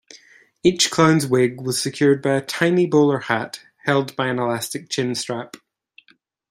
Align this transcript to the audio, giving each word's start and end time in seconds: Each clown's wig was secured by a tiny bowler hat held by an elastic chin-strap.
Each 0.63 0.89
clown's 0.89 1.27
wig 1.27 1.61
was 1.61 1.79
secured 1.79 2.23
by 2.23 2.33
a 2.37 2.41
tiny 2.41 2.87
bowler 2.87 3.19
hat 3.19 3.59
held 3.85 4.15
by 4.15 4.29
an 4.29 4.39
elastic 4.39 4.89
chin-strap. 4.89 5.57